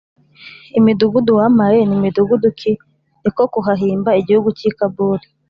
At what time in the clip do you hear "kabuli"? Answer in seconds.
4.77-5.25